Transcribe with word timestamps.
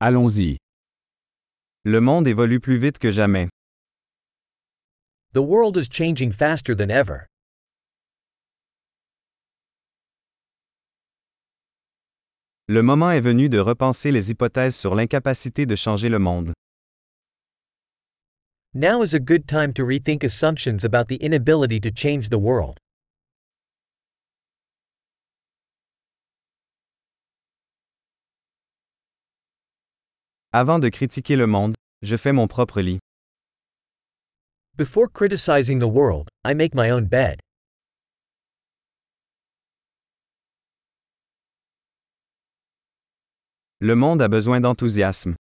Allons-y. 0.00 0.58
Le 1.84 2.00
monde 2.00 2.28
évolue 2.28 2.60
plus 2.60 2.78
vite 2.78 3.00
que 3.00 3.10
jamais. 3.10 3.48
The 5.32 5.42
world 5.42 5.76
is 5.76 5.88
changing 5.88 6.30
faster 6.30 6.76
than 6.76 6.88
ever. 6.88 7.26
Le 12.68 12.82
moment 12.82 13.10
est 13.10 13.20
venu 13.20 13.48
de 13.48 13.58
repenser 13.58 14.12
les 14.12 14.30
hypothèses 14.30 14.76
sur 14.76 14.94
l'incapacité 14.94 15.66
de 15.66 15.74
changer 15.74 16.08
le 16.08 16.20
monde. 16.20 16.52
Now 18.74 19.02
is 19.02 19.14
a 19.14 19.18
good 19.18 19.48
time 19.48 19.72
to 19.72 19.84
rethink 19.84 20.22
assumptions 20.22 20.84
about 20.84 21.08
the 21.08 21.16
inability 21.16 21.80
to 21.80 21.90
change 21.90 22.28
the 22.28 22.38
world. 22.38 22.78
Avant 30.60 30.80
de 30.80 30.88
critiquer 30.88 31.36
le 31.36 31.46
monde, 31.46 31.74
je 32.02 32.16
fais 32.16 32.32
mon 32.32 32.48
propre 32.48 32.80
lit. 32.80 32.98
Before 34.76 35.06
criticizing 35.06 35.78
the 35.78 35.86
world, 35.86 36.30
I 36.44 36.52
make 36.52 36.74
my 36.74 36.90
own 36.90 37.06
bed. 37.06 37.38
Le 43.78 43.94
monde 43.94 44.20
a 44.20 44.28
besoin 44.28 44.58
d'enthousiasme. 44.58 45.36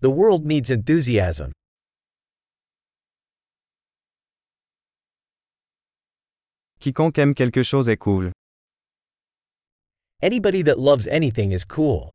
The 0.00 0.10
world 0.10 0.46
needs 0.46 0.70
enthusiasm. 0.70 1.50
Quiconque 6.78 7.18
aime 7.18 7.34
quelque 7.34 7.64
chose 7.64 7.88
est 7.88 7.98
cool. 7.98 8.30
Anybody 10.22 10.62
that 10.62 10.78
loves 10.78 11.08
anything 11.08 11.50
is 11.50 11.64
cool. 11.64 12.13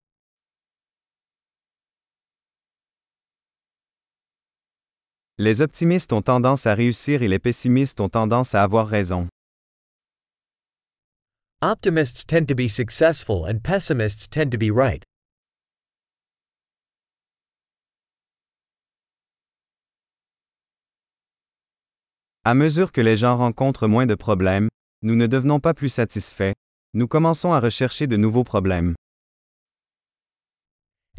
Les 5.41 5.61
optimistes 5.61 6.11
ont 6.11 6.21
tendance 6.21 6.67
à 6.67 6.73
réussir 6.75 7.23
et 7.23 7.29
les 7.29 7.39
pessimistes 7.39 8.01
ont 8.01 8.09
tendance 8.09 8.55
à 8.55 8.61
avoir 8.61 8.89
raison. 8.89 9.29
Optimists 11.61 12.27
tend 12.27 12.45
to 12.45 12.53
be 12.53 12.67
successful 12.67 13.45
and 13.47 13.59
pessimists 13.63 14.29
tend 14.29 14.49
to 14.51 14.57
be 14.57 14.69
right. 14.69 15.01
À 22.43 22.53
mesure 22.53 22.91
que 22.91 22.99
les 22.99 23.15
gens 23.15 23.37
rencontrent 23.37 23.87
moins 23.87 24.05
de 24.05 24.15
problèmes, 24.15 24.67
nous 25.03 25.15
ne 25.15 25.25
devenons 25.25 25.61
pas 25.61 25.73
plus 25.73 25.87
satisfaits, 25.87 26.51
nous 26.93 27.07
commençons 27.07 27.53
à 27.53 27.61
rechercher 27.61 28.07
de 28.07 28.17
nouveaux 28.17 28.43
problèmes. 28.43 28.93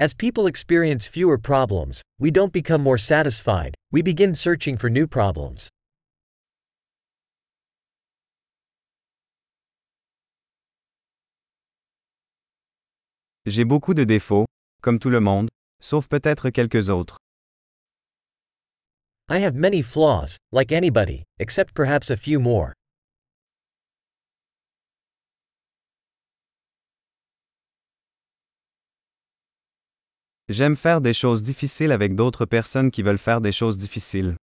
As 0.00 0.14
people 0.14 0.46
experience 0.46 1.06
fewer 1.06 1.36
problems, 1.36 2.00
we 2.18 2.30
don't 2.30 2.54
become 2.54 2.80
more 2.80 2.96
satisfied, 2.96 3.74
we 3.92 4.00
begin 4.00 4.34
searching 4.34 4.78
for 4.78 4.88
new 4.88 5.06
problems. 5.06 5.68
J'ai 13.44 13.64
beaucoup 13.64 13.92
de 13.92 14.06
défauts, 14.06 14.46
comme 14.80 14.98
tout 14.98 15.10
le 15.10 15.20
monde, 15.20 15.50
sauf 15.82 16.08
peut-être 16.08 16.48
quelques 16.48 16.88
autres. 16.88 17.18
I 19.28 19.40
have 19.40 19.54
many 19.54 19.82
flaws, 19.82 20.38
like 20.50 20.72
anybody, 20.72 21.24
except 21.38 21.74
perhaps 21.74 22.08
a 22.08 22.16
few 22.16 22.40
more. 22.40 22.72
J'aime 30.50 30.74
faire 30.74 31.00
des 31.00 31.12
choses 31.12 31.44
difficiles 31.44 31.92
avec 31.92 32.16
d'autres 32.16 32.44
personnes 32.44 32.90
qui 32.90 33.04
veulent 33.04 33.18
faire 33.18 33.40
des 33.40 33.52
choses 33.52 33.76
difficiles. 33.76 34.34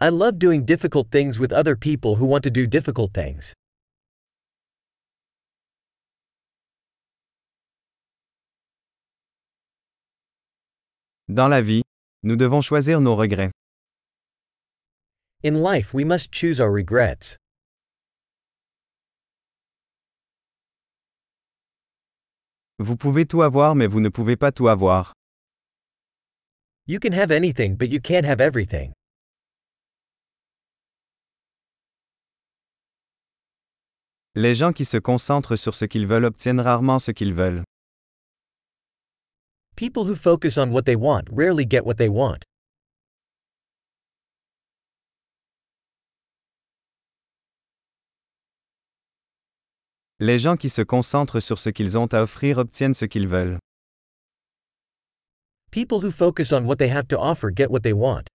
I 0.00 0.08
love 0.08 0.38
doing 0.38 0.64
difficult 0.64 1.10
things 1.10 1.38
with 1.38 1.52
other 1.52 1.76
people 1.76 2.16
who 2.16 2.24
want 2.24 2.40
to 2.44 2.50
do 2.50 2.66
difficult 2.66 3.12
things. 3.12 3.52
Dans 11.28 11.48
la 11.48 11.60
vie, 11.60 11.82
nous 12.22 12.36
devons 12.36 12.62
choisir 12.62 13.02
nos 13.02 13.14
regrets. 13.14 13.50
In 15.44 15.62
life, 15.62 15.92
we 15.92 16.02
must 16.02 16.32
choose 16.32 16.62
our 16.62 16.72
regrets. 16.72 17.36
Vous 22.78 22.96
pouvez 22.96 23.26
tout 23.26 23.42
avoir 23.42 23.74
mais 23.74 23.86
vous 23.86 24.00
ne 24.00 24.08
pouvez 24.08 24.36
pas 24.36 24.52
tout 24.52 24.68
avoir. 24.68 25.12
You 26.86 26.98
can 26.98 27.12
have 27.12 27.30
anything, 27.30 27.76
but 27.76 27.90
you 27.90 28.00
can't 28.00 28.24
have 28.24 28.40
everything. 28.40 28.92
Les 34.34 34.54
gens 34.54 34.72
qui 34.72 34.84
se 34.84 34.96
concentrent 34.96 35.56
sur 35.56 35.74
ce 35.74 35.84
qu'ils 35.84 36.06
veulent 36.06 36.24
obtiennent 36.24 36.60
rarement 36.60 36.98
ce 36.98 37.10
qu'ils 37.12 37.34
veulent. 37.34 37.62
People 39.76 40.04
who 40.04 40.14
focus 40.14 40.56
on 40.56 40.70
what 40.70 40.82
they 40.84 40.96
want 40.96 41.24
rarely 41.30 41.66
get 41.66 41.84
what 41.84 41.96
they 41.96 42.08
want. 42.08 42.44
Les 50.24 50.38
gens 50.38 50.56
qui 50.56 50.68
se 50.68 50.82
concentrent 50.82 51.40
sur 51.40 51.58
ce 51.58 51.68
qu'ils 51.68 51.98
ont 51.98 52.06
à 52.12 52.22
offrir 52.22 52.58
obtiennent 52.58 52.94
ce 52.94 53.06
qu'ils 53.06 53.26
veulent. 53.26 53.58
People 55.72 55.98
who 55.98 56.12
focus 56.12 56.52
on 56.52 56.64
what 56.64 56.76
they 56.76 56.88
have 56.88 57.08
to 57.08 57.16
offer 57.18 57.50
get 57.52 57.72
what 57.72 57.80
they 57.80 57.92
want. 57.92 58.28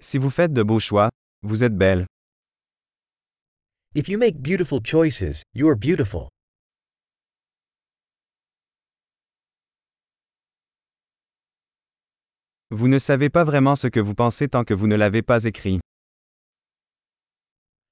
Si 0.00 0.18
vous 0.18 0.30
faites 0.30 0.52
de 0.52 0.64
beaux 0.64 0.80
choix, 0.80 1.10
vous 1.42 1.62
êtes 1.62 1.76
belle. 1.76 2.04
If 3.94 4.08
you 4.08 4.18
make 4.18 4.42
beautiful 4.42 4.80
choices, 4.82 5.44
you 5.54 5.68
are 5.68 5.76
beautiful. 5.76 6.28
Vous 12.70 12.86
ne 12.86 12.98
savez 12.98 13.30
pas 13.30 13.44
vraiment 13.44 13.76
ce 13.76 13.86
que 13.88 13.98
vous 13.98 14.14
pensez 14.14 14.46
tant 14.46 14.62
que 14.62 14.74
vous 14.74 14.86
ne 14.86 14.94
l'avez 14.94 15.22
pas 15.22 15.44
écrit. 15.44 15.80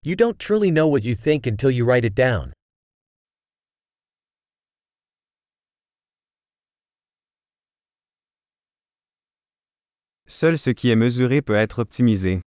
You 0.05 0.15
don't 0.15 0.37
truly 0.39 0.71
know 0.71 0.87
what 0.87 1.01
you 1.03 1.15
think 1.15 1.47
until 1.47 1.71
you 1.71 1.87
write 1.87 2.05
it 2.05 2.15
down. 2.15 2.53
Seul 10.29 10.59
ce 10.59 10.71
qui 10.71 10.91
est 10.91 10.97
mesuré 10.97 11.41
peut 11.41 11.55
être 11.55 11.79
optimisé. 11.79 12.43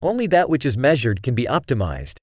Only 0.00 0.26
that 0.28 0.48
which 0.48 0.64
is 0.64 0.78
measured 0.78 1.22
can 1.22 1.34
be 1.34 1.46
optimized. 1.46 2.16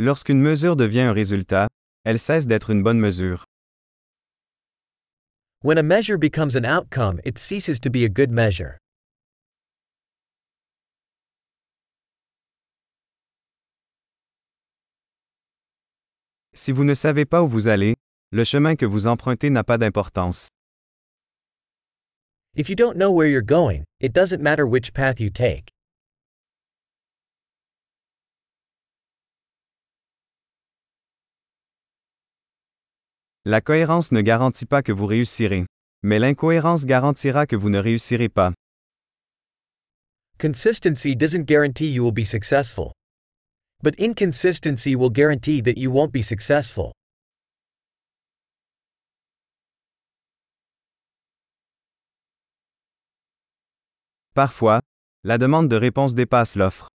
Lorsqu'une 0.00 0.40
mesure 0.40 0.74
devient 0.74 1.02
un 1.02 1.12
résultat, 1.12 1.68
elle 2.04 2.18
cesse 2.18 2.46
d'être 2.46 2.70
une 2.70 2.82
bonne 2.82 3.00
mesure. 3.00 3.44
When 5.62 5.78
a 5.78 5.82
measure 5.82 6.18
becomes 6.18 6.54
an 6.54 6.64
outcome, 6.66 7.20
it 7.24 7.38
ceases 7.38 7.80
to 7.80 7.90
be 7.90 8.04
a 8.04 8.08
good 8.08 8.30
measure. 8.30 8.78
Si 16.54 16.70
vous 16.70 16.84
ne 16.84 16.94
savez 16.94 17.24
pas 17.24 17.42
où 17.42 17.48
vous 17.48 17.68
allez, 17.68 17.94
le 18.30 18.44
chemin 18.44 18.76
que 18.76 18.86
vous 18.86 19.06
empruntez 19.06 19.50
n'a 19.50 19.64
pas 19.64 19.78
d'importance. 19.78 20.48
If 22.54 22.68
you 22.68 22.76
don't 22.76 22.96
know 22.96 23.10
where 23.10 23.26
you're 23.26 23.42
going, 23.42 23.84
it 23.98 24.12
doesn't 24.12 24.40
matter 24.40 24.64
which 24.64 24.92
path 24.92 25.18
you 25.18 25.30
take. 25.30 25.73
La 33.46 33.60
cohérence 33.60 34.10
ne 34.10 34.22
garantit 34.22 34.64
pas 34.64 34.82
que 34.82 34.90
vous 34.90 35.04
réussirez. 35.06 35.66
Mais 36.02 36.18
l'incohérence 36.18 36.86
garantira 36.86 37.46
que 37.46 37.56
vous 37.56 37.68
ne 37.68 37.78
réussirez 37.78 38.30
pas. 38.30 38.54
Consistency 40.38 41.14
doesn't 41.14 41.44
guarantee 41.44 41.92
you 41.92 42.02
will 42.02 42.10
be 42.10 42.24
successful. 42.24 42.92
But 43.82 43.94
inconsistency 43.98 44.96
will 44.96 45.10
guarantee 45.10 45.60
that 45.60 45.76
you 45.76 45.90
won't 45.90 46.10
be 46.10 46.22
successful. 46.22 46.92
Parfois, 54.34 54.80
la 55.22 55.36
demande 55.36 55.68
de 55.68 55.76
réponse 55.76 56.14
dépasse 56.14 56.56
l'offre. 56.56 56.88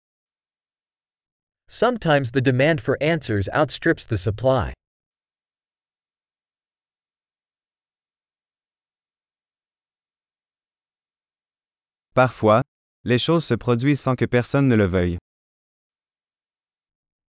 Sometimes 1.69 2.31
the 2.31 2.41
demand 2.41 2.81
for 2.81 2.97
answers 3.01 3.49
outstrips 3.53 4.07
the 4.07 4.17
supply. 4.17 4.73
Parfois, 12.17 12.63
les 13.05 13.19
choses 13.19 13.45
se 13.45 13.53
produisent 13.53 14.01
sans 14.01 14.17
que 14.17 14.25
personne 14.25 14.69
ne 14.69 14.75
le 14.75 14.87
veuille. 14.87 15.19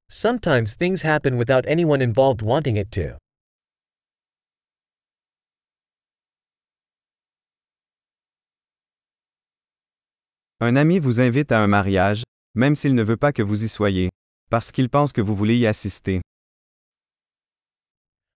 Sometimes 0.10 0.78
things 0.78 1.04
happen 1.04 1.38
without 1.38 1.68
anyone 1.68 2.02
involved 2.02 2.42
wanting 2.42 2.78
it 2.78 2.90
to. 2.92 3.18
Un 10.62 10.78
ami 10.78 11.00
vous 11.00 11.20
invite 11.20 11.52
à 11.52 11.60
un 11.62 11.68
mariage, 11.68 12.24
même 12.56 12.78
s'il 12.78 12.96
ne 12.96 13.04
veut 13.04 13.18
pas 13.18 13.34
que 13.34 13.44
vous 13.44 13.66
y 13.66 13.68
soyez, 13.68 14.10
parce 14.50 14.72
qu'il 14.72 14.88
pense 14.88 15.12
que 15.12 15.20
vous 15.20 15.36
voulez 15.36 15.58
y 15.58 15.68
assister. 15.68 16.22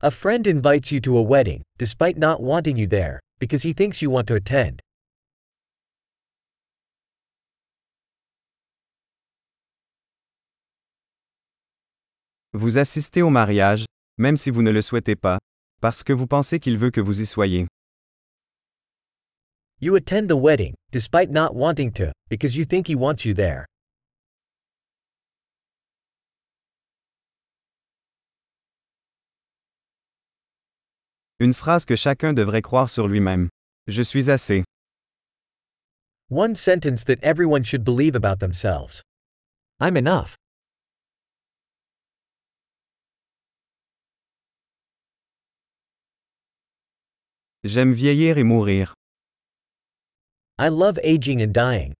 A 0.01 0.11
friend 0.11 0.45
invites 0.45 0.91
you 0.91 0.99
to 0.99 1.17
a 1.17 1.21
wedding, 1.21 1.61
despite 1.77 2.17
not 2.17 2.41
wanting 2.41 2.75
you 2.75 2.87
there, 2.87 3.21
because 3.39 3.63
he 3.63 3.73
thinks 3.73 4.01
you 4.01 4.11
want 4.11 4.25
to 4.25 4.35
attend. 4.35 4.81
Vous 12.53 12.77
assistez 12.77 13.21
au 13.21 13.29
mariage, 13.29 13.85
même 14.17 14.35
si 14.35 14.49
vous 14.51 14.61
ne 14.61 14.71
le 14.71 14.81
souhaitez 14.81 15.15
pas, 15.15 15.39
parce 15.79 16.03
que 16.03 16.11
vous 16.11 16.27
pensez 16.27 16.59
qu'il 16.59 16.77
veut 16.77 16.91
que 16.91 16.99
vous 16.99 17.21
y 17.21 17.25
soyez. 17.25 17.65
You 19.79 19.95
attend 19.95 20.27
the 20.27 20.35
wedding, 20.35 20.75
despite 20.91 21.31
not 21.31 21.55
wanting 21.55 21.93
to, 21.93 22.11
because 22.29 22.57
you 22.57 22.65
think 22.65 22.87
he 22.87 22.95
wants 22.95 23.25
you 23.25 23.33
there. 23.33 23.65
Une 31.39 31.53
phrase 31.53 31.85
que 31.85 31.95
chacun 31.95 32.33
devrait 32.33 32.61
croire 32.61 32.89
sur 32.89 33.07
lui-même. 33.07 33.47
Je 33.87 34.03
suis 34.03 34.29
assez. 34.29 34.65
One 36.29 36.53
sentence 36.53 37.05
that 37.05 37.23
everyone 37.23 37.63
should 37.63 37.85
believe 37.85 38.15
about 38.15 38.39
themselves. 38.39 39.01
I'm 39.79 39.95
enough. 39.95 40.40
J'aime 47.63 47.93
vieillir 47.93 48.39
et 48.39 48.43
mourir. 48.43 48.95
I 50.57 50.69
love 50.69 50.99
aging 51.03 51.43
and 51.43 51.53
dying. 51.53 51.93